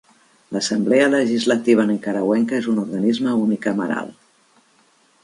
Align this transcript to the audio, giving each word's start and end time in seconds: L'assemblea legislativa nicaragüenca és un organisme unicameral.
L'assemblea 0.55 1.09
legislativa 1.15 1.85
nicaragüenca 1.91 2.57
és 2.63 2.71
un 2.73 2.81
organisme 2.85 3.37
unicameral. 3.43 4.11